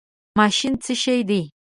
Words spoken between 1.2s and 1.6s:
دی؟